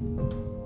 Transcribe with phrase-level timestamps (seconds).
[0.00, 0.57] you.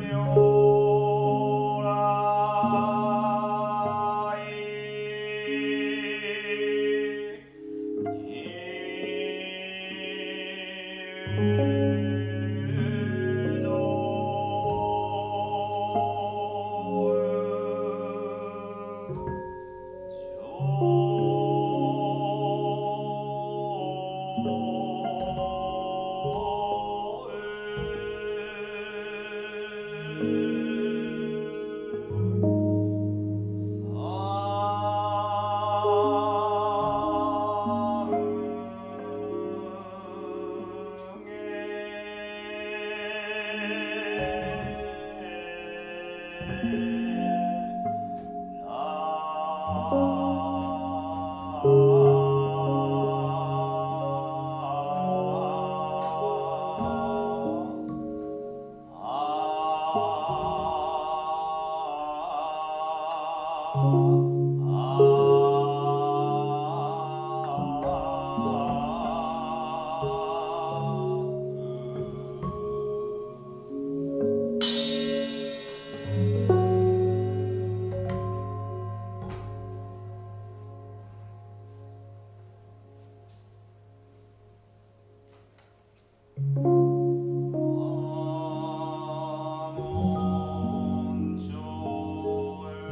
[0.00, 0.55] Union.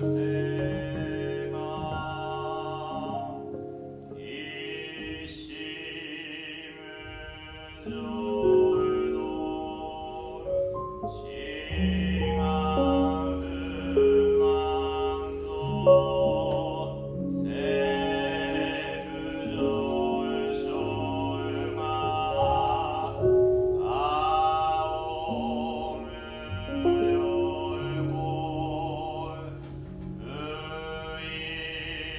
[0.04, 0.33] say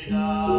[0.07, 0.54] Florida.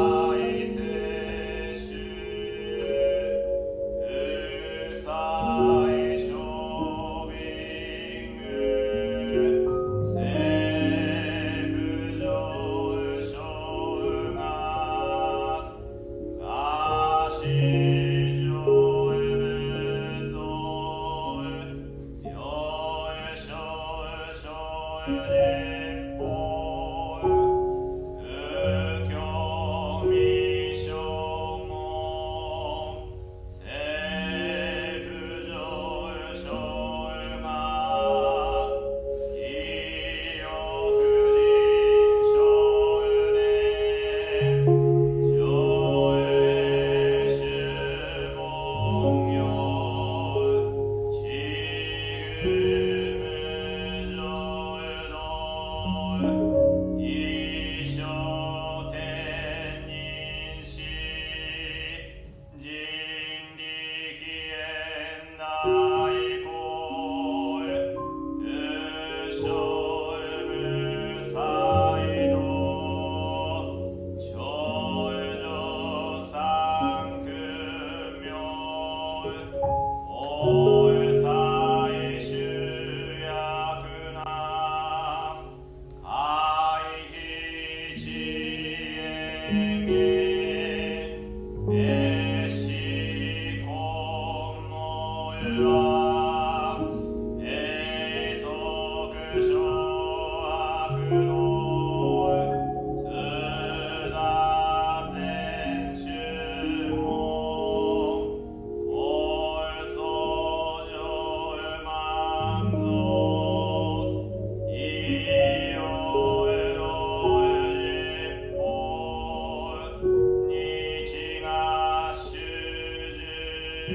[123.86, 123.92] そ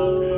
[0.00, 0.29] Okay.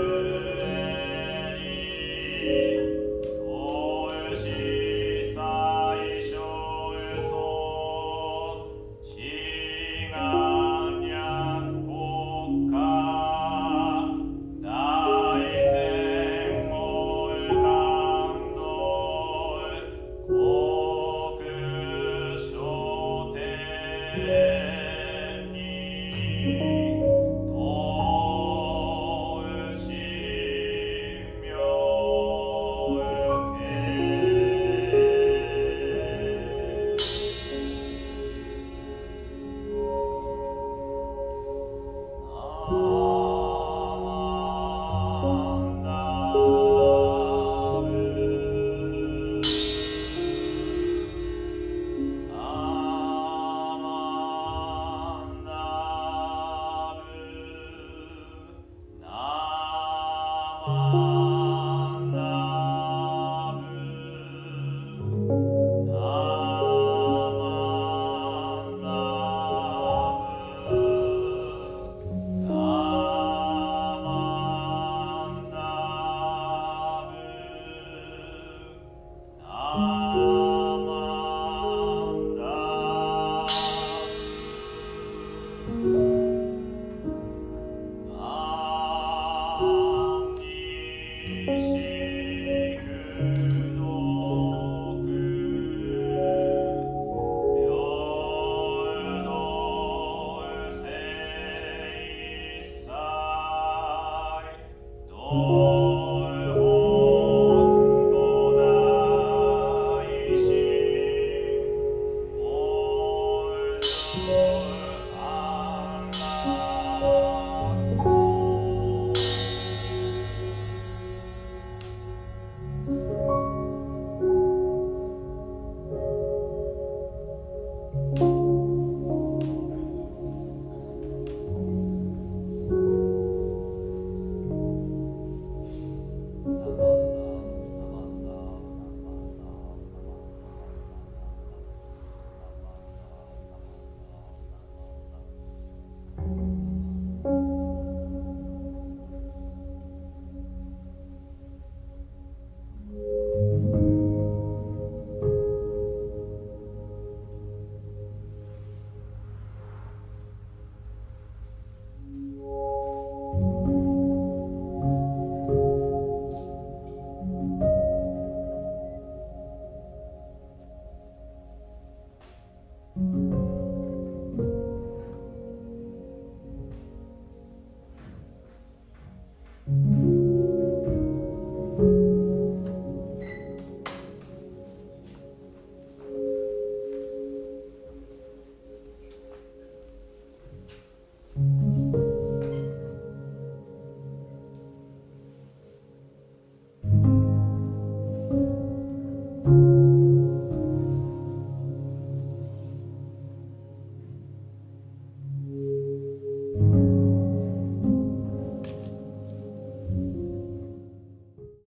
[60.65, 61.02] Mm-hmm.